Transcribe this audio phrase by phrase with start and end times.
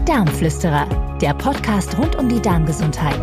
[0.00, 3.20] Die Darmflüsterer, der Podcast rund um die Darmgesundheit.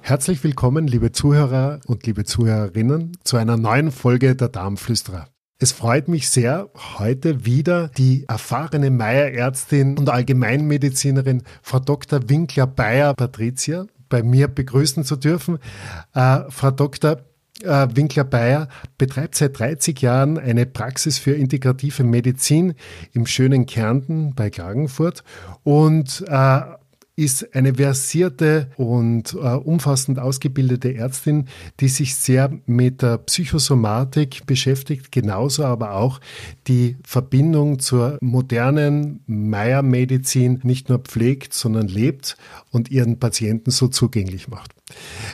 [0.00, 5.26] Herzlich willkommen, liebe Zuhörer und liebe Zuhörerinnen, zu einer neuen Folge der Darmflüsterer.
[5.58, 12.28] Es freut mich sehr, heute wieder die erfahrene Meierärztin und Allgemeinmedizinerin Frau Dr.
[12.28, 15.58] Winkler-Bayer Patricia bei mir begrüßen zu dürfen.
[16.14, 17.16] Äh, Frau Dr.
[17.60, 22.74] Äh, Winkler-Bayer betreibt seit 30 Jahren eine Praxis für integrative Medizin
[23.12, 25.22] im schönen Kärnten bei Klagenfurt
[25.62, 26.60] und äh,
[27.14, 31.46] ist eine versierte und äh, umfassend ausgebildete Ärztin,
[31.80, 36.20] die sich sehr mit der Psychosomatik beschäftigt, genauso aber auch
[36.68, 42.36] die Verbindung zur modernen Meiermedizin nicht nur pflegt, sondern lebt
[42.70, 44.72] und ihren Patienten so zugänglich macht.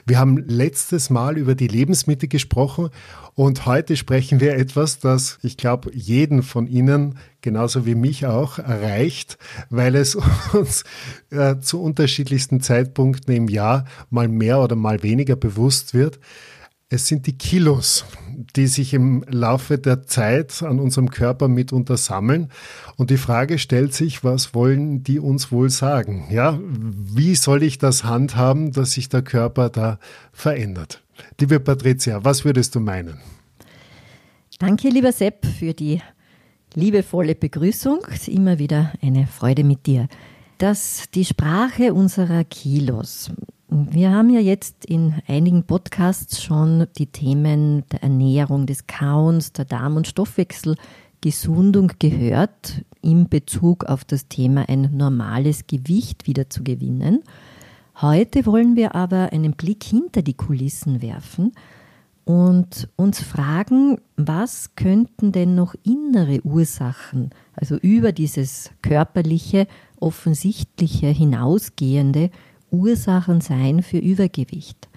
[0.06, 2.90] Wir haben letztes Mal über die Lebensmittel gesprochen
[3.34, 8.58] und heute sprechen wir etwas, das ich glaube jeden von Ihnen genauso wie mich auch
[8.58, 9.38] erreicht,
[9.70, 10.16] weil es
[10.52, 10.84] uns
[11.30, 16.18] äh, zu unterschiedlichsten Zeitpunkten im Jahr mal mehr oder mal weniger bewusst wird.
[16.90, 18.06] Es sind die Kilos,
[18.56, 22.50] die sich im Laufe der Zeit an unserem Körper mitunter sammeln.
[22.96, 26.26] Und die Frage stellt sich, was wollen die uns wohl sagen?
[26.30, 29.98] Ja, wie soll ich das handhaben, dass sich der Körper da
[30.32, 31.02] verändert?
[31.38, 33.18] Liebe Patricia, was würdest du meinen?
[34.58, 36.00] Danke, lieber Sepp, für die
[36.74, 37.98] liebevolle Begrüßung.
[38.26, 40.08] Immer wieder eine Freude mit dir.
[40.58, 43.30] Dass die Sprache unserer Kilos.
[43.68, 49.66] Wir haben ja jetzt in einigen Podcasts schon die Themen der Ernährung, des Kauens, der
[49.66, 57.22] Darm- und Stoffwechselgesundung gehört, in Bezug auf das Thema ein normales Gewicht wieder zu gewinnen.
[58.00, 61.52] Heute wollen wir aber einen Blick hinter die Kulissen werfen
[62.24, 69.68] und uns fragen, was könnten denn noch innere Ursachen, also über dieses körperliche,
[70.00, 72.30] offensichtliche hinausgehende
[72.70, 74.88] Ursachen sein für Übergewicht.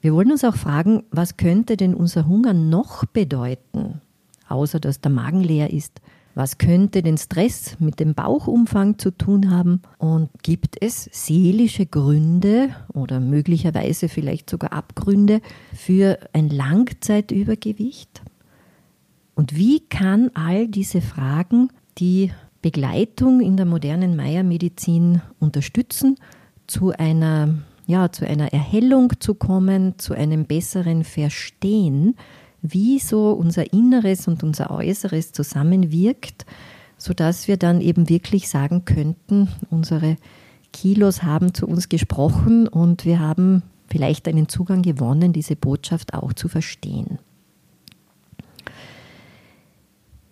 [0.00, 4.00] Wir wollen uns auch fragen, was könnte denn unser Hunger noch bedeuten,
[4.48, 6.00] außer dass der Magen leer ist?
[6.34, 9.82] Was könnte den Stress mit dem Bauchumfang zu tun haben?
[9.98, 15.40] Und gibt es seelische Gründe oder möglicherweise vielleicht sogar Abgründe
[15.72, 18.22] für ein Langzeitübergewicht?
[19.36, 21.68] Und wie kann all diese Fragen
[21.98, 22.32] die
[22.64, 26.16] Begleitung in der modernen Meiermedizin unterstützen,
[26.66, 32.16] zu einer, ja, zu einer Erhellung zu kommen, zu einem besseren Verstehen
[32.62, 36.46] wie so unser Inneres und unser Äußeres zusammenwirkt,
[36.96, 40.16] sodass wir dann eben wirklich sagen könnten, unsere
[40.72, 46.32] Kilos haben zu uns gesprochen und wir haben vielleicht einen Zugang gewonnen, diese Botschaft auch
[46.32, 47.18] zu verstehen.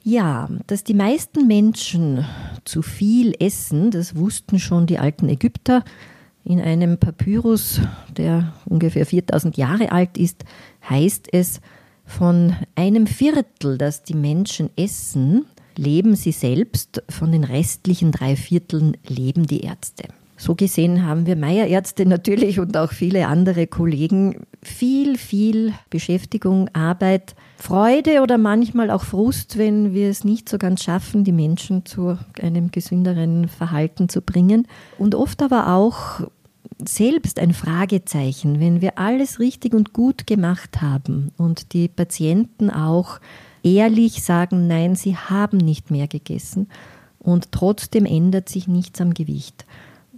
[0.04, 2.24] Ja, dass die meisten Menschen
[2.64, 5.84] zu viel essen, das wussten schon die alten Ägypter.
[6.44, 7.80] In einem Papyrus,
[8.16, 10.44] der ungefähr 4000 Jahre alt ist,
[10.88, 11.60] heißt es,
[12.04, 15.46] von einem Viertel, das die Menschen essen,
[15.76, 20.08] leben sie selbst, von den restlichen drei Vierteln leben die Ärzte.
[20.42, 27.36] So gesehen haben wir Meierärzte natürlich und auch viele andere Kollegen viel, viel Beschäftigung, Arbeit,
[27.58, 32.18] Freude oder manchmal auch Frust, wenn wir es nicht so ganz schaffen, die Menschen zu
[32.40, 34.66] einem gesünderen Verhalten zu bringen.
[34.98, 36.22] Und oft aber auch
[36.84, 43.20] selbst ein Fragezeichen, wenn wir alles richtig und gut gemacht haben und die Patienten auch
[43.62, 46.66] ehrlich sagen, nein, sie haben nicht mehr gegessen
[47.20, 49.66] und trotzdem ändert sich nichts am Gewicht.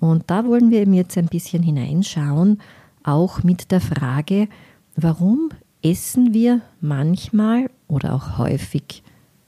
[0.04, 2.58] Und da wollen wir jetzt ein bisschen hineinschauen,
[3.04, 4.48] auch mit der Frage,
[4.96, 5.48] warum
[5.80, 9.02] essen wir manchmal oder auch häufig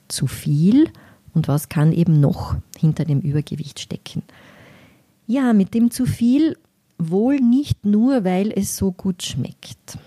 [0.08, 0.88] zu viel
[1.34, 4.22] und was kann eben noch hinter dem Übergewicht stecken.
[5.26, 6.56] Ja, mit dem zu viel
[6.96, 9.98] wohl nicht nur, weil es so gut schmeckt.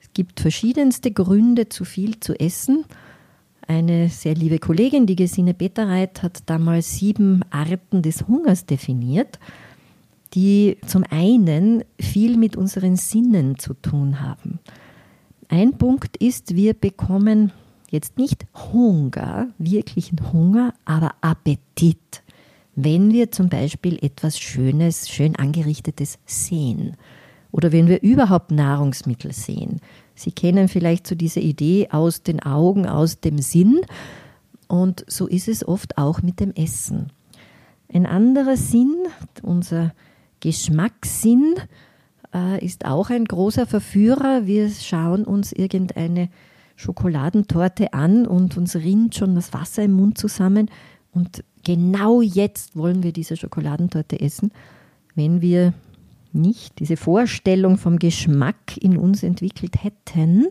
[0.00, 2.84] Es gibt verschiedenste Gründe, zu viel zu essen.
[3.66, 9.40] Eine sehr liebe Kollegin, die Gesine Bettereit, hat damals sieben Arten des Hungers definiert,
[10.34, 14.58] die zum einen viel mit unseren Sinnen zu tun haben.
[15.48, 17.52] Ein Punkt ist, wir bekommen
[17.90, 22.22] jetzt nicht Hunger, wirklichen Hunger, aber Appetit
[22.80, 26.96] wenn wir zum Beispiel etwas Schönes, schön angerichtetes sehen
[27.50, 29.80] oder wenn wir überhaupt Nahrungsmittel sehen.
[30.14, 33.80] Sie kennen vielleicht so diese Idee aus den Augen, aus dem Sinn
[34.68, 37.10] und so ist es oft auch mit dem Essen.
[37.92, 38.94] Ein anderer Sinn,
[39.42, 39.92] unser
[40.40, 41.56] Geschmackssinn,
[42.34, 44.46] äh, ist auch ein großer Verführer.
[44.46, 46.28] Wir schauen uns irgendeine
[46.76, 50.70] Schokoladentorte an und uns rinnt schon das Wasser im Mund zusammen
[51.12, 54.52] Und genau jetzt wollen wir diese Schokoladentorte essen,
[55.14, 55.74] wenn wir
[56.32, 60.46] nicht diese Vorstellung vom Geschmack in uns entwickelt hätten,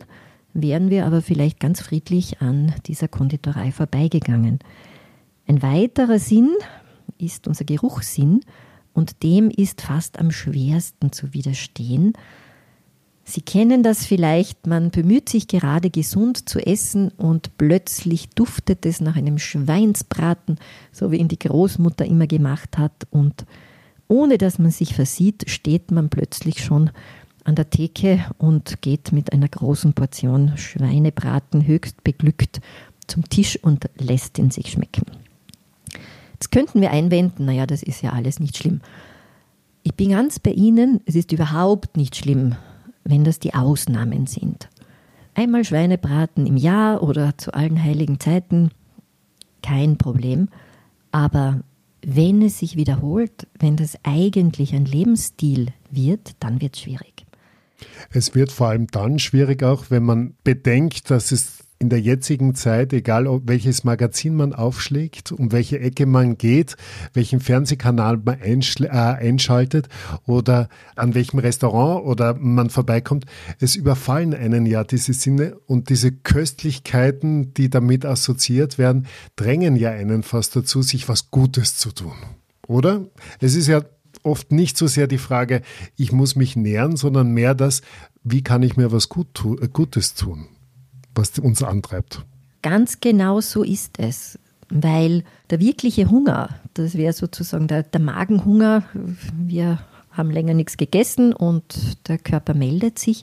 [0.52, 4.58] wären wir aber vielleicht ganz friedlich an dieser Konditorei vorbeigegangen.
[5.46, 6.50] Ein weiterer Sinn
[7.16, 8.40] ist unser Geruchssinn
[8.98, 12.14] und dem ist fast am schwersten zu widerstehen.
[13.22, 19.00] Sie kennen das vielleicht, man bemüht sich gerade gesund zu essen und plötzlich duftet es
[19.00, 20.58] nach einem Schweinsbraten,
[20.90, 23.46] so wie ihn die Großmutter immer gemacht hat und
[24.08, 26.90] ohne dass man sich versieht, steht man plötzlich schon
[27.44, 32.60] an der Theke und geht mit einer großen Portion Schweinebraten höchst beglückt
[33.06, 35.04] zum Tisch und lässt ihn sich schmecken.
[36.38, 38.80] Jetzt könnten wir einwenden, naja, das ist ja alles nicht schlimm.
[39.82, 42.54] Ich bin ganz bei Ihnen, es ist überhaupt nicht schlimm,
[43.02, 44.68] wenn das die Ausnahmen sind.
[45.34, 48.70] Einmal Schweinebraten im Jahr oder zu allen heiligen Zeiten,
[49.62, 50.48] kein Problem.
[51.10, 51.60] Aber
[52.02, 57.26] wenn es sich wiederholt, wenn das eigentlich ein Lebensstil wird, dann wird es schwierig.
[58.10, 62.54] Es wird vor allem dann schwierig auch, wenn man bedenkt, dass es in der jetzigen
[62.54, 66.76] Zeit, egal welches Magazin man aufschlägt, um welche Ecke man geht,
[67.12, 69.88] welchen Fernsehkanal man äh, einschaltet
[70.26, 73.26] oder an welchem Restaurant oder man vorbeikommt,
[73.60, 79.90] es überfallen einen ja diese Sinne und diese Köstlichkeiten, die damit assoziiert werden, drängen ja
[79.90, 82.14] einen fast dazu, sich was Gutes zu tun.
[82.66, 83.06] Oder?
[83.40, 83.82] Es ist ja
[84.24, 85.62] oft nicht so sehr die Frage,
[85.96, 87.82] ich muss mich nähren, sondern mehr das,
[88.24, 89.28] wie kann ich mir was Gut
[89.72, 90.48] Gutes tun?
[91.18, 92.24] Was uns antreibt.
[92.62, 94.38] Ganz genau so ist es,
[94.70, 98.84] weil der wirkliche Hunger, das wäre sozusagen der, der Magenhunger,
[99.36, 99.80] wir
[100.10, 103.22] haben länger nichts gegessen und der Körper meldet sich,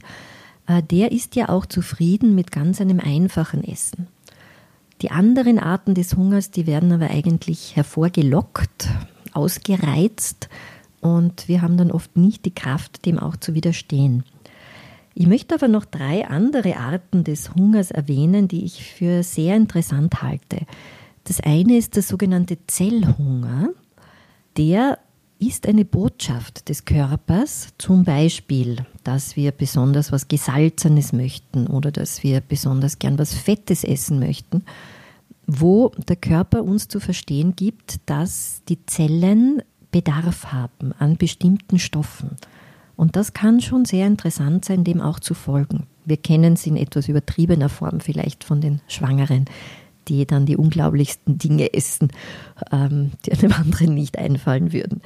[0.67, 4.07] äh, der ist ja auch zufrieden mit ganz einem einfachen Essen.
[5.01, 8.87] Die anderen Arten des Hungers, die werden aber eigentlich hervorgelockt,
[9.33, 10.47] ausgereizt
[11.01, 14.23] und wir haben dann oft nicht die Kraft, dem auch zu widerstehen.
[15.17, 20.21] Ich möchte aber noch drei andere Arten des Hungers erwähnen, die ich für sehr interessant
[20.21, 20.65] halte.
[21.23, 23.69] Das eine ist der sogenannte Zellhunger.
[24.57, 24.99] Der
[25.39, 32.21] ist eine Botschaft des Körpers, zum Beispiel, dass wir besonders was Gesalzenes möchten oder dass
[32.21, 34.65] wir besonders gern was Fettes essen möchten,
[35.47, 42.31] wo der Körper uns zu verstehen gibt, dass die Zellen Bedarf haben an bestimmten Stoffen.
[42.95, 45.87] Und das kann schon sehr interessant sein, dem auch zu folgen.
[46.05, 49.45] Wir kennen es in etwas übertriebener Form vielleicht von den Schwangeren,
[50.07, 52.09] die dann die unglaublichsten Dinge essen,
[52.71, 55.01] ähm, die einem anderen nicht einfallen würden.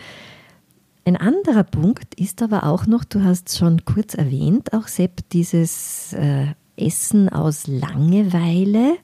[1.06, 6.14] Ein anderer Punkt ist aber auch noch, du hast schon kurz erwähnt, auch Sepp, dieses
[6.14, 8.98] äh, Essen aus Langeweile.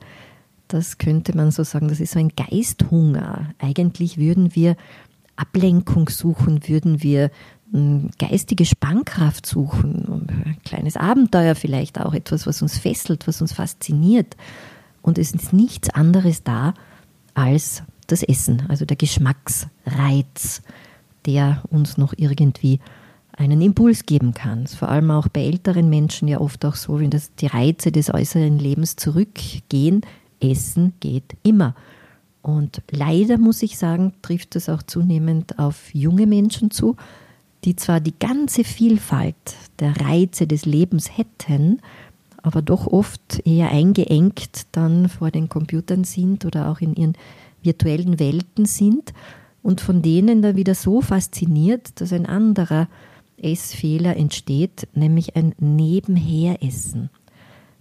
[0.68, 3.54] Das könnte man so sagen, das ist so ein Geisthunger.
[3.60, 4.76] Eigentlich würden wir
[5.36, 7.32] Ablenkung suchen, würden wir
[8.18, 14.38] geistige Spannkraft suchen, ein kleines Abenteuer vielleicht auch, etwas, was uns fesselt, was uns fasziniert.
[15.02, 16.74] Und es ist nichts anderes da
[17.34, 20.62] als das Essen, also der Geschmacksreiz,
[21.26, 22.80] der uns noch irgendwie
[23.34, 24.68] einen Impuls geben kann.
[24.68, 28.14] Vor allem auch bei älteren Menschen ja oft auch so, wenn das die Reize des
[28.14, 30.02] äußeren Lebens zurückgehen.
[30.40, 31.76] Essen geht immer.
[32.42, 36.96] Und leider muss ich sagen, trifft das auch zunehmend auf junge Menschen zu,
[37.66, 39.36] die zwar die ganze Vielfalt
[39.80, 41.82] der Reize des Lebens hätten,
[42.42, 47.14] aber doch oft eher eingeengt dann vor den Computern sind oder auch in ihren
[47.64, 49.14] virtuellen Welten sind
[49.64, 52.88] und von denen dann wieder so fasziniert, dass ein anderer
[53.38, 57.10] Essfehler entsteht, nämlich ein Nebenheressen.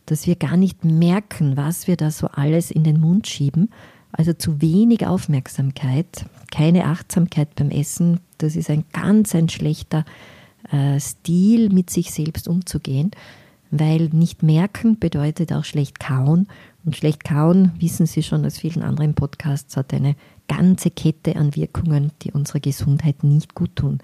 [0.06, 3.70] Dass wir gar nicht merken, was wir da so alles in den Mund schieben,
[4.16, 10.04] also zu wenig Aufmerksamkeit, keine Achtsamkeit beim Essen, das ist ein ganz ein schlechter
[10.70, 13.10] äh, Stil, mit sich selbst umzugehen,
[13.70, 16.46] weil nicht merken bedeutet auch schlecht kauen.
[16.84, 20.16] Und schlecht kauen, wissen Sie schon aus vielen anderen Podcasts, hat eine
[20.48, 23.98] ganze Kette an Wirkungen, die unserer Gesundheit nicht gut tun.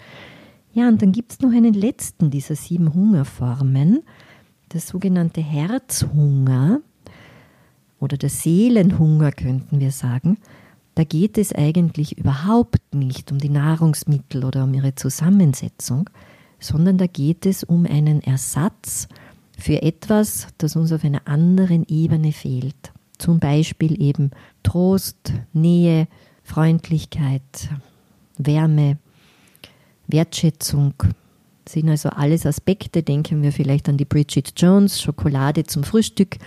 [0.73, 4.03] Ja, und dann gibt es noch einen letzten dieser sieben Hungerformen,
[4.73, 6.81] der sogenannte Herzhunger
[8.01, 10.39] oder der Seelenhunger könnten wir sagen,
[10.95, 16.11] da geht es eigentlich überhaupt nicht um die Nahrungsmittel oder um ihre Zusammensetzung,
[16.59, 19.09] sondern da geht es um einen Ersatz
[19.57, 22.93] für etwas, das uns auf einer anderen Ebene fehlt.
[23.19, 24.31] Zum Beispiel eben
[24.63, 26.09] Trost, Nähe,
[26.43, 27.71] Freundlichkeit,
[28.39, 28.99] Wärme,
[30.09, 30.95] Wertschätzung.
[31.65, 33.03] Das sind also alles Aspekte.
[33.03, 36.39] Denken wir vielleicht an die Bridget Jones, Schokolade zum Frühstück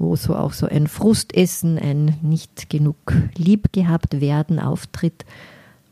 [0.00, 2.96] wo so auch so ein Frustessen, ein nicht genug
[3.36, 5.26] lieb gehabt werden auftritt.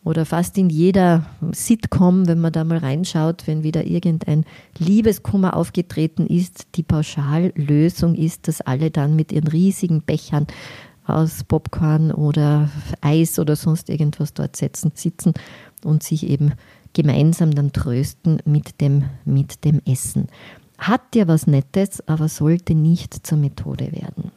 [0.03, 4.47] Oder fast in jeder Sitcom, wenn man da mal reinschaut, wenn wieder irgendein
[4.79, 10.47] Liebeskummer aufgetreten ist, die Pauschallösung ist, dass alle dann mit ihren riesigen Bechern
[11.05, 12.71] aus Popcorn oder
[13.03, 15.35] Eis oder sonst irgendwas dort setzen, sitzen
[15.85, 16.53] und sich eben
[16.95, 20.29] gemeinsam dann trösten mit dem, mit dem Essen.
[20.79, 24.31] Hat ja was Nettes, aber sollte nicht zur Methode werden.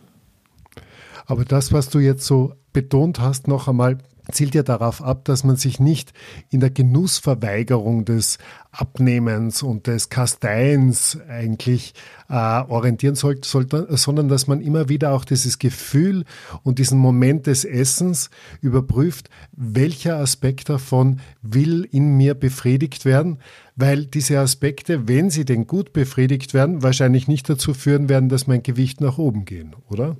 [1.25, 3.99] Aber das, was du jetzt so betont hast, noch einmal,
[4.31, 6.13] zielt ja darauf ab, dass man sich nicht
[6.49, 8.37] in der Genussverweigerung des
[8.71, 11.93] Abnehmens und des Kasteiens eigentlich
[12.29, 16.25] äh, orientieren sollte, sollte, sondern dass man immer wieder auch dieses Gefühl
[16.63, 18.29] und diesen Moment des Essens
[18.61, 23.39] überprüft, welcher Aspekt davon will in mir befriedigt werden,
[23.75, 28.47] weil diese Aspekte, wenn sie denn gut befriedigt werden, wahrscheinlich nicht dazu führen werden, dass
[28.47, 30.15] mein Gewicht nach oben gehen, oder?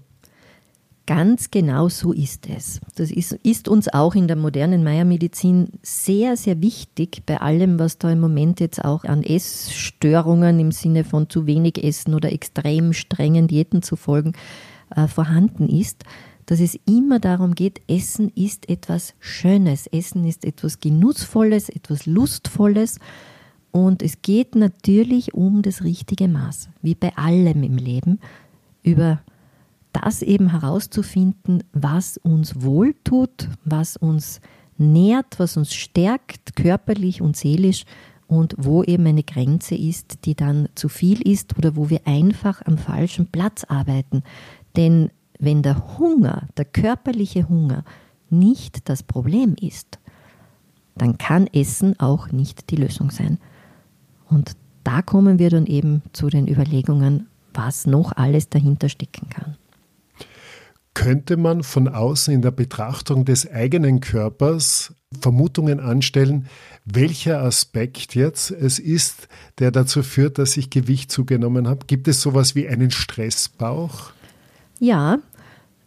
[1.14, 2.80] Ganz genau so ist es.
[2.96, 7.98] Das ist, ist uns auch in der modernen Meiermedizin sehr, sehr wichtig bei allem, was
[7.98, 12.94] da im Moment jetzt auch an Essstörungen im Sinne von zu wenig Essen oder extrem
[12.94, 14.32] strengen Diäten zu folgen
[14.96, 16.06] äh, vorhanden ist,
[16.46, 23.00] dass es immer darum geht, Essen ist etwas Schönes, Essen ist etwas Genussvolles, etwas Lustvolles.
[23.72, 28.22] Und es geht natürlich um das richtige Maß, wie bei allem im Leben,
[28.82, 29.20] über
[29.94, 34.42] das eben herauszufinden, was uns wohltut, was uns
[34.78, 37.86] nährt, was uns stärkt, körperlich und seelisch
[38.28, 42.62] und wo eben eine Grenze ist, die dann zu viel ist oder wo wir einfach
[42.66, 44.24] am falschen Platz arbeiten.
[44.76, 47.84] Denn wenn der Hunger, der körperliche Hunger
[48.30, 50.00] nicht das Problem ist,
[50.96, 53.38] dann kann Essen auch nicht die Lösung sein.
[54.30, 59.58] Und da kommen wir dann eben zu den Überlegungen, was noch alles dahinter stecken kann
[60.94, 66.48] könnte man von außen in der Betrachtung des eigenen Körpers Vermutungen anstellen,
[66.86, 69.28] welcher Aspekt jetzt es ist,
[69.60, 71.86] der dazu führt, dass ich Gewicht zugenommen habe?
[71.86, 74.12] Gibt es sowas wie einen Stressbauch?
[74.80, 75.20] Ja,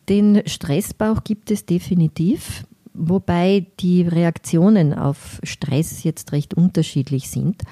[0.08, 7.62] den Stressbauch gibt es definitiv, wobei die Reaktionen auf Stress jetzt recht unterschiedlich sind.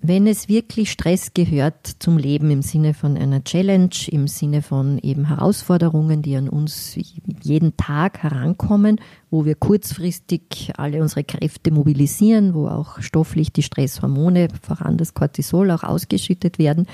[0.00, 4.98] Wenn es wirklich Stress gehört zum Leben im Sinne von einer Challenge, im Sinne von
[4.98, 6.96] eben Herausforderungen, die an uns
[7.42, 9.00] jeden Tag herankommen,
[9.30, 15.72] wo wir kurzfristig alle unsere Kräfte mobilisieren, wo auch stofflich die Stresshormone, voran das Cortisol,
[15.72, 16.86] auch ausgeschüttet werden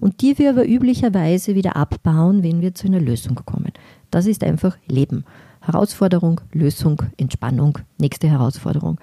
[0.00, 3.72] und die wir aber üblicherweise wieder abbauen, wenn wir zu einer Lösung kommen.
[4.10, 5.24] Das ist einfach Leben.
[5.60, 8.98] Herausforderung, Lösung, Entspannung, nächste Herausforderung.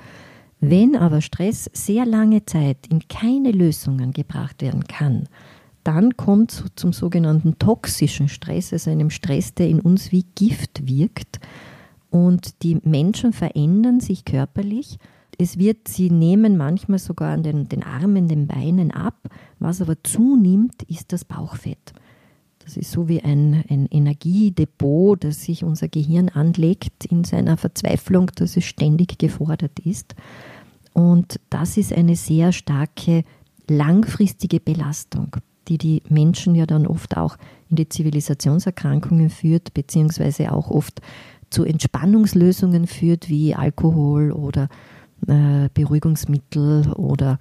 [0.69, 5.29] Wenn aber Stress sehr lange Zeit in keine Lösungen gebracht werden kann,
[5.83, 10.87] dann kommt es zum sogenannten toxischen Stress, also einem Stress, der in uns wie Gift
[10.87, 11.39] wirkt.
[12.09, 14.97] Und die Menschen verändern sich körperlich.
[15.37, 19.17] Es wird, sie nehmen manchmal sogar an den, den Armen, den Beinen ab.
[19.59, 21.93] Was aber zunimmt, ist das Bauchfett.
[22.65, 28.31] Das ist so wie ein, ein Energiedepot, das sich unser Gehirn anlegt in seiner Verzweiflung,
[28.35, 30.15] dass es ständig gefordert ist.
[30.95, 33.25] Und das ist eine sehr starke
[33.69, 35.35] langfristige Belastung,
[35.67, 37.35] die die Menschen ja dann oft auch
[37.69, 41.01] in die Zivilisationserkrankungen führt, beziehungsweise auch oft
[41.49, 44.69] zu Entspannungslösungen führt, wie Alkohol oder
[45.27, 47.39] äh, Beruhigungsmittel oder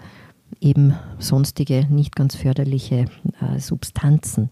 [0.60, 3.04] eben sonstige nicht ganz förderliche
[3.40, 4.50] äh, Substanzen.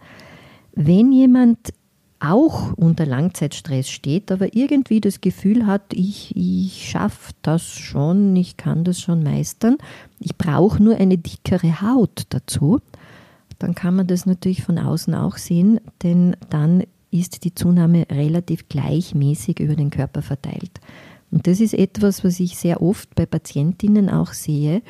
[0.77, 1.73] Wenn jemand
[2.23, 8.57] auch unter Langzeitstress steht, aber irgendwie das Gefühl hat, ich, ich schaffe das schon, ich
[8.57, 9.79] kann das schon meistern,
[10.21, 12.81] ich brauche nur eine dickere Haut dazu,
[13.59, 18.69] dann kann man das natürlich von außen auch sehen, denn dann ist die Zunahme relativ
[18.69, 20.81] gleichmäßig über den Körper verteilt.
[21.31, 24.83] Und das ist etwas, was ich sehr oft bei Patientinnen auch sehe,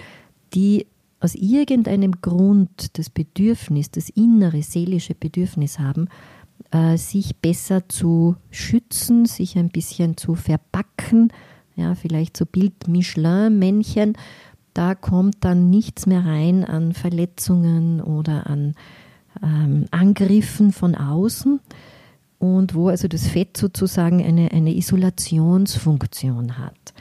[0.54, 0.86] die
[1.20, 6.08] aus irgendeinem Grund das Bedürfnis, das innere seelische Bedürfnis haben,
[6.70, 11.32] äh, sich besser zu schützen, sich ein bisschen zu verpacken,
[11.76, 14.14] ja, vielleicht so Bild Michelin-Männchen,
[14.74, 18.74] da kommt dann nichts mehr rein an Verletzungen oder an
[19.42, 21.60] ähm, Angriffen von außen
[22.38, 26.94] und wo also das Fett sozusagen eine, eine Isolationsfunktion hat.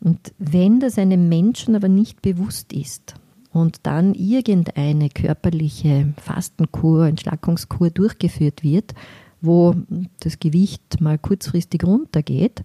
[0.00, 3.14] Und wenn das einem Menschen aber nicht bewusst ist,
[3.56, 8.92] und dann irgendeine körperliche Fastenkur, Entschlackungskur durchgeführt wird,
[9.40, 9.74] wo
[10.20, 12.62] das Gewicht mal kurzfristig runtergeht,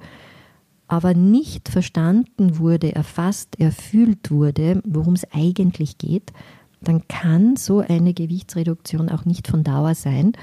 [0.89, 6.33] aber nicht verstanden wurde, erfasst, erfüllt wurde, worum es eigentlich geht,
[6.81, 10.33] dann kann so eine Gewichtsreduktion auch nicht von Dauer sein,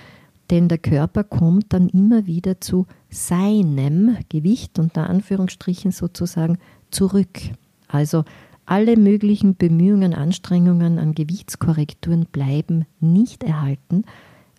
[0.49, 6.57] denn der Körper kommt dann immer wieder zu seinem Gewicht unter Anführungsstrichen sozusagen
[6.91, 7.39] zurück.
[7.87, 8.25] Also
[8.69, 14.05] alle möglichen Bemühungen, Anstrengungen an Gewichtskorrekturen bleiben nicht erhalten,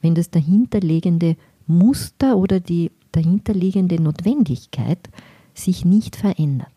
[0.02, 1.36] wenn das dahinterliegende
[1.68, 5.10] Muster oder die dahinterliegende Notwendigkeit
[5.54, 6.68] sich nicht verändert.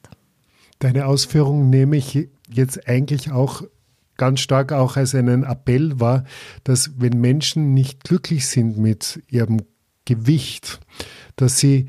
[0.78, 3.62] Deine Ausführungen nehme ich jetzt eigentlich auch
[4.18, 6.24] ganz stark auch als einen Appell wahr,
[6.64, 9.62] dass wenn Menschen nicht glücklich sind mit ihrem
[10.04, 10.80] Gewicht,
[11.36, 11.86] dass sie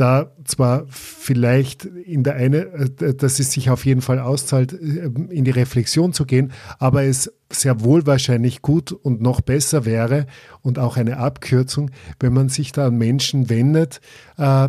[0.00, 5.10] da zwar vielleicht in der eine, äh, dass es sich auf jeden Fall auszahlt, äh,
[5.30, 10.26] in die Reflexion zu gehen, aber es sehr wohl wahrscheinlich gut und noch besser wäre
[10.62, 14.00] und auch eine Abkürzung, wenn man sich da an Menschen wendet,
[14.38, 14.68] äh,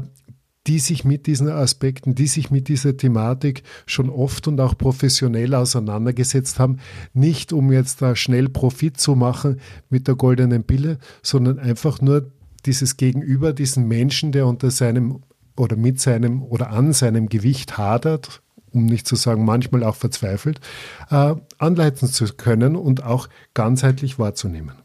[0.67, 5.55] die sich mit diesen Aspekten, die sich mit dieser Thematik schon oft und auch professionell
[5.55, 6.77] auseinandergesetzt haben,
[7.13, 9.59] nicht um jetzt da schnell Profit zu machen
[9.89, 12.31] mit der goldenen Pille, sondern einfach nur
[12.65, 15.21] dieses Gegenüber, diesen Menschen, der unter seinem
[15.57, 18.41] oder mit seinem oder an seinem Gewicht hadert,
[18.73, 20.59] um nicht zu sagen manchmal auch verzweifelt,
[21.09, 24.75] äh, anleiten zu können und auch ganzheitlich wahrzunehmen.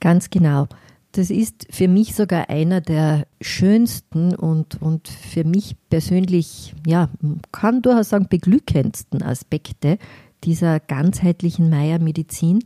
[0.00, 0.66] Ganz genau.
[1.12, 7.08] Das ist für mich sogar einer der schönsten und, und für mich persönlich, ja,
[7.50, 9.98] kann durchaus sagen, beglückendsten Aspekte
[10.44, 12.60] dieser ganzheitlichen Meiermedizin,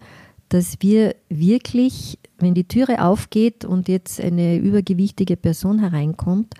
[0.51, 6.55] dass wir wirklich, wenn die Türe aufgeht und jetzt eine übergewichtige Person hereinkommt,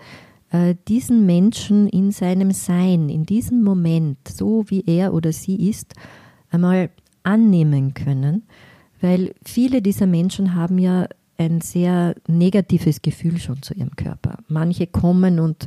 [0.51, 5.93] äh, diesen Menschen in seinem Sein, in diesem Moment, so wie er oder sie ist,
[6.49, 6.89] einmal
[7.23, 8.43] annehmen können,
[9.01, 14.37] weil viele dieser Menschen haben ja ein sehr negatives Gefühl schon zu ihrem Körper.
[14.47, 15.65] Manche kommen und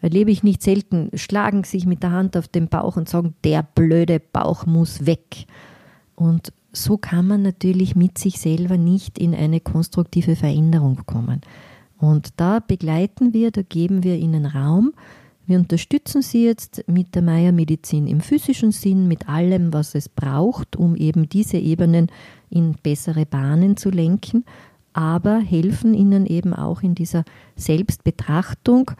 [0.00, 3.62] erlebe ich nicht selten, schlagen sich mit der Hand auf den Bauch und sagen, der
[3.62, 5.46] blöde Bauch muss weg.
[6.14, 11.40] Und so kann man natürlich mit sich selber nicht in eine konstruktive Veränderung kommen.
[11.98, 14.92] Und da begleiten wir, da geben wir ihnen Raum.
[15.46, 20.76] Wir unterstützen sie jetzt mit der Meiermedizin im physischen Sinn, mit allem, was es braucht,
[20.76, 22.06] um eben diese Ebenen
[22.48, 24.44] in bessere Bahnen zu lenken
[24.92, 27.24] aber helfen ihnen eben auch in dieser
[27.56, 28.92] Selbstbetrachtung.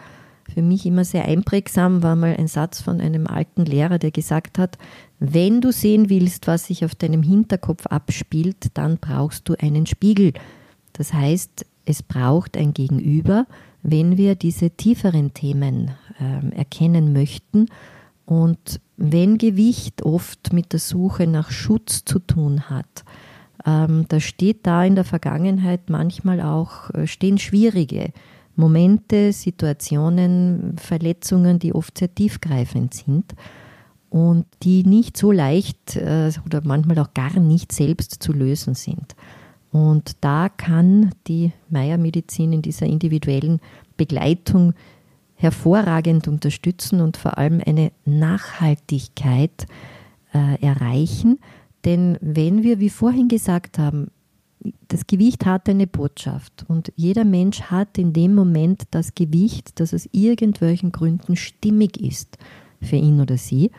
[0.53, 4.59] Für mich immer sehr einprägsam war mal ein Satz von einem alten Lehrer, der gesagt
[4.59, 4.79] hat,
[5.21, 10.33] wenn du sehen willst, was sich auf deinem Hinterkopf abspielt, dann brauchst du einen Spiegel.
[10.93, 13.47] Das heißt, es braucht ein Gegenüber,
[13.83, 17.67] wenn wir diese tieferen Themen äh, erkennen möchten.
[18.27, 23.05] Und wenn Gewicht oft mit der Suche nach Schutz zu tun hat,
[23.67, 28.13] ähm, da steht da in der Vergangenheit manchmal auch, äh, stehen schwierige
[28.61, 33.35] Momente, Situationen, Verletzungen, die oft sehr tiefgreifend sind
[34.11, 39.17] und die nicht so leicht äh, oder manchmal auch gar nicht selbst zu lösen sind.
[39.73, 43.61] Und da kann die Meiermedizin in dieser individuellen
[43.97, 44.75] Begleitung
[45.37, 49.67] hervorragend unterstützen und vor allem eine Nachhaltigkeit
[50.35, 51.39] äh, erreichen,
[51.85, 54.11] denn wenn wir, wie vorhin gesagt haben,
[54.89, 59.95] das Gewicht hat eine Botschaft und jeder Mensch hat in dem Moment das Gewicht, das
[59.95, 62.39] aus irgendwelchen Gründen stimmig ist
[62.81, 63.71] für ihn oder sie.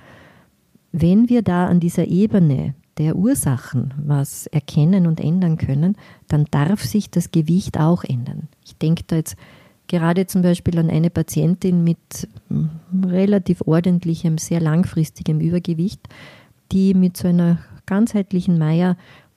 [0.92, 5.96] Wenn wir da an dieser Ebene der Ursachen was erkennen und ändern können,
[6.28, 8.48] dann darf sich das Gewicht auch ändern.
[8.66, 9.36] Ich denke da jetzt
[9.88, 12.70] gerade zum Beispiel an eine Patientin mit hm,
[13.06, 16.02] relativ ordentlichem, sehr langfristigem Übergewicht,
[16.72, 18.58] die mit so einer ganzheitlichen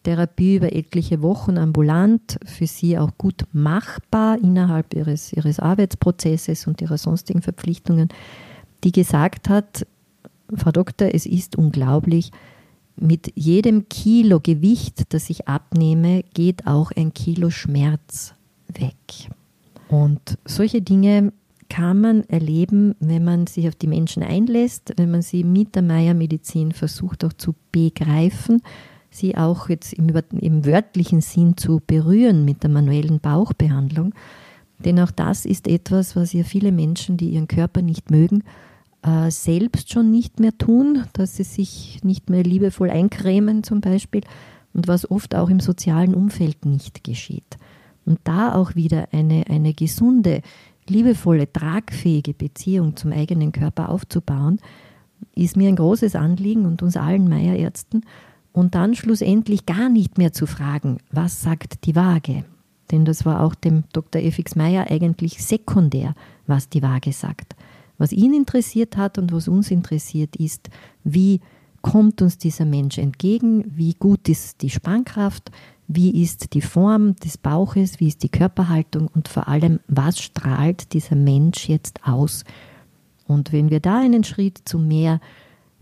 [0.04, 6.80] Meier-Therapie über etliche Wochen ambulant, für sie auch gut machbar innerhalb ihres, ihres Arbeitsprozesses und
[6.80, 8.08] ihrer sonstigen Verpflichtungen,
[8.84, 9.86] die gesagt hat,
[10.54, 12.30] Frau Doktor, es ist unglaublich,
[12.96, 18.34] mit jedem Kilo Gewicht, das ich abnehme, geht auch ein Kilo Schmerz
[18.68, 19.30] weg.
[19.88, 21.32] Und solche Dinge
[21.68, 25.82] kann man erleben, wenn man sich auf die Menschen einlässt, wenn man sie mit der
[25.82, 28.62] Meiermedizin versucht auch zu begreifen,
[29.14, 34.14] sie auch jetzt im, im wörtlichen Sinn zu berühren mit der manuellen Bauchbehandlung.
[34.78, 38.42] Denn auch das ist etwas, was ja viele Menschen, die ihren Körper nicht mögen,
[39.02, 44.22] äh, selbst schon nicht mehr tun, dass sie sich nicht mehr liebevoll eincremen zum Beispiel
[44.72, 47.58] und was oft auch im sozialen Umfeld nicht geschieht.
[48.04, 50.42] Und da auch wieder eine, eine gesunde
[50.88, 54.58] liebevolle, tragfähige Beziehung zum eigenen Körper aufzubauen,
[55.34, 58.04] ist mir ein großes Anliegen und uns allen Meierärzten.
[58.54, 62.44] Und dann schlussendlich gar nicht mehr zu fragen, was sagt die Waage?
[62.92, 64.22] Denn das war auch dem Dr.
[64.22, 64.54] F.X.
[64.54, 66.14] Meyer eigentlich sekundär,
[66.46, 67.56] was die Waage sagt.
[67.98, 70.70] Was ihn interessiert hat und was uns interessiert ist,
[71.02, 71.40] wie
[71.82, 75.50] kommt uns dieser Mensch entgegen, wie gut ist die Spannkraft,
[75.88, 80.92] wie ist die Form des Bauches, wie ist die Körperhaltung und vor allem, was strahlt
[80.92, 82.44] dieser Mensch jetzt aus.
[83.26, 85.20] Und wenn wir da einen Schritt zu mehr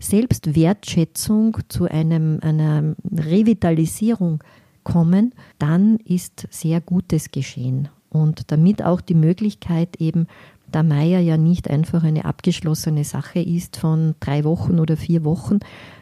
[0.03, 4.43] Selbstwertschätzung, zu einem, einer Revitalisierung
[4.83, 7.89] kommen, dann ist sehr Gutes geschehen.
[8.09, 10.27] Und damit auch die Möglichkeit eben,
[10.71, 15.59] da Meier ja nicht einfach eine abgeschlossene Sache ist von drei Wochen oder vier Wochen,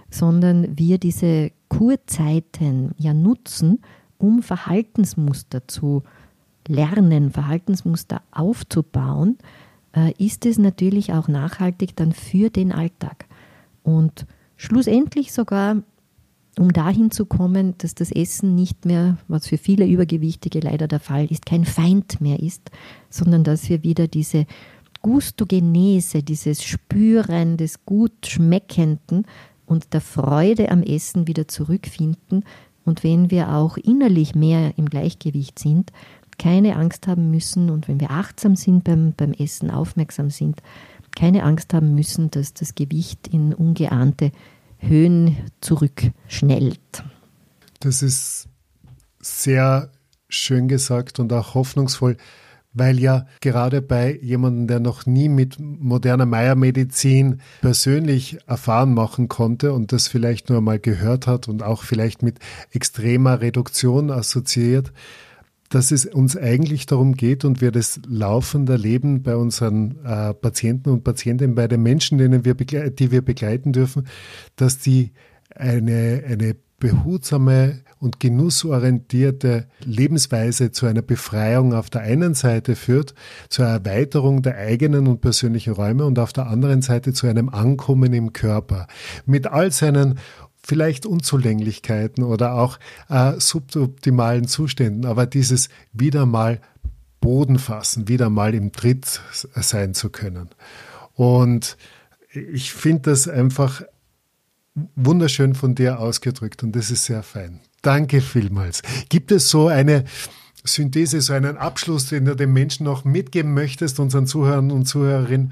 [0.09, 3.79] sondern wir diese Kurzeiten ja nutzen,
[4.17, 6.03] um Verhaltensmuster zu
[6.67, 9.37] lernen, Verhaltensmuster aufzubauen,
[9.95, 13.25] äh, ist es natürlich auch nachhaltig dann für den Alltag.
[13.83, 14.25] Und
[14.57, 15.77] schlussendlich sogar,
[16.57, 20.99] um dahin zu kommen, dass das Essen nicht mehr, was für viele Übergewichtige leider der
[20.99, 22.69] Fall ist, kein Feind mehr ist,
[23.09, 24.45] sondern dass wir wieder diese
[25.01, 29.25] Gustogenese, dieses Spüren des gut Schmeckenden
[29.65, 32.43] und der Freude am Essen wieder zurückfinden.
[32.83, 35.91] Und wenn wir auch innerlich mehr im Gleichgewicht sind,
[36.37, 40.61] keine Angst haben müssen und wenn wir achtsam sind beim, beim Essen, aufmerksam sind,
[41.15, 44.31] keine Angst haben müssen, dass das Gewicht in ungeahnte
[44.77, 47.03] Höhen zurückschnellt.
[47.79, 48.47] Das ist
[49.19, 49.91] sehr
[50.29, 52.17] schön gesagt und auch hoffnungsvoll
[52.73, 59.73] weil ja gerade bei jemandem, der noch nie mit moderner Meiermedizin persönlich erfahren machen konnte
[59.73, 62.39] und das vielleicht nur mal gehört hat und auch vielleicht mit
[62.71, 64.93] extremer Reduktion assoziiert,
[65.71, 70.89] dass es uns eigentlich darum geht und wir das laufende Leben bei unseren äh, Patienten
[70.89, 74.05] und Patientinnen, bei den Menschen, denen wir die wir begleiten dürfen,
[74.57, 75.13] dass die
[75.55, 83.13] eine, eine behutsame und genussorientierte Lebensweise zu einer Befreiung auf der einen Seite führt,
[83.47, 88.11] zur Erweiterung der eigenen und persönlichen Räume und auf der anderen Seite zu einem Ankommen
[88.11, 88.87] im Körper.
[89.25, 90.19] Mit all seinen
[90.63, 96.61] vielleicht Unzulänglichkeiten oder auch äh, suboptimalen Zuständen, aber dieses wieder mal
[97.19, 100.49] Boden fassen, wieder mal im Tritt sein zu können.
[101.13, 101.77] Und
[102.33, 103.83] ich finde das einfach
[104.95, 107.59] wunderschön von dir ausgedrückt und das ist sehr fein.
[107.81, 108.81] Danke vielmals.
[109.09, 110.05] Gibt es so eine
[110.63, 115.51] Synthese, so einen Abschluss, den du den Menschen noch mitgeben möchtest, unseren Zuhörern und Zuhörerinnen?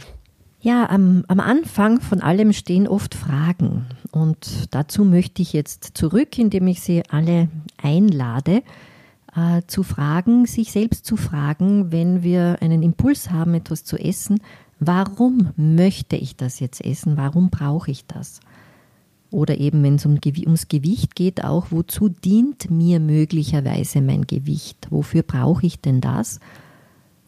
[0.61, 3.85] Ja, am, am Anfang von allem stehen oft Fragen.
[4.11, 7.47] Und dazu möchte ich jetzt zurück, indem ich Sie alle
[7.81, 8.63] einlade,
[9.35, 14.41] äh, zu fragen, sich selbst zu fragen, wenn wir einen Impuls haben, etwas zu essen,
[14.79, 17.15] warum möchte ich das jetzt essen?
[17.15, 18.41] Warum brauche ich das?
[19.31, 24.87] Oder eben, wenn es um, ums Gewicht geht, auch, wozu dient mir möglicherweise mein Gewicht?
[24.89, 26.39] Wofür brauche ich denn das?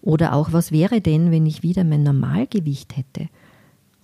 [0.01, 3.29] Oder auch, was wäre denn, wenn ich wieder mein Normalgewicht hätte?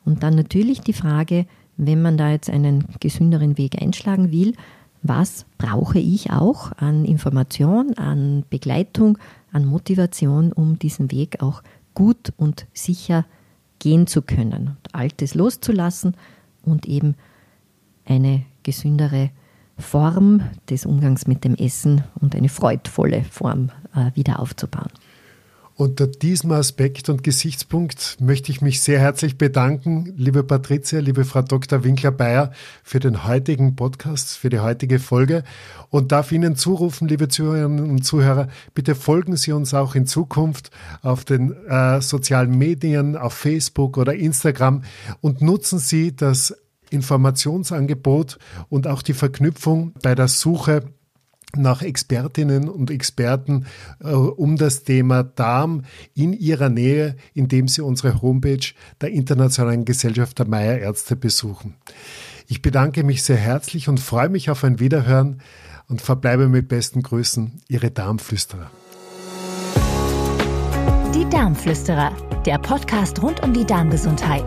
[0.06, 4.54] Und dann natürlich die Frage, wenn man da jetzt einen gesünderen Weg einschlagen will,
[5.04, 9.18] was brauche ich auch an Information, an Begleitung,
[9.52, 11.62] an Motivation, um diesen Weg auch
[11.94, 13.26] gut und sicher
[13.80, 16.16] gehen zu können, Altes loszulassen
[16.64, 17.16] und eben
[18.06, 19.30] eine gesündere
[19.78, 24.92] Form des Umgangs mit dem Essen und eine freudvolle Form äh, wieder aufzubauen.
[25.78, 31.44] Unter diesem Aspekt und Gesichtspunkt möchte ich mich sehr herzlich bedanken, liebe Patricia, liebe Frau
[31.44, 31.84] Dr.
[31.84, 32.52] Winkler-Bayer,
[32.84, 35.44] für den heutigen Podcast, für die heutige Folge
[35.92, 40.72] und darf Ihnen zurufen, liebe Zuhörerinnen und Zuhörer, bitte folgen Sie uns auch in Zukunft
[41.04, 44.82] auf den äh, sozialen Medien, auf Facebook oder Instagram
[45.22, 46.58] und nutzen Sie das
[46.90, 50.86] Informationsangebot und auch die Verknüpfung bei der Suche
[51.56, 53.66] nach Expertinnen und Experten
[54.04, 55.84] äh, um das Thema Darm
[56.14, 61.76] in ihrer Nähe, indem sie unsere Homepage der Internationalen Gesellschaft der Meier Ärzte besuchen.
[62.48, 65.42] Ich bedanke mich sehr herzlich und freue mich auf ein Wiederhören
[65.90, 68.70] und verbleibe mit besten Grüßen, Ihre Darmflüsterer.
[71.14, 72.12] Die Darmflüsterer,
[72.46, 74.46] der Podcast rund um die Darmgesundheit.